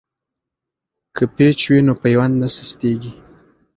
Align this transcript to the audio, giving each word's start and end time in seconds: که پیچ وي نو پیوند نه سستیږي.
که 1.15 1.23
پیچ 1.35 1.59
وي 1.69 1.79
نو 1.87 1.93
پیوند 2.03 2.33
نه 2.41 2.47
سستیږي. 2.55 3.11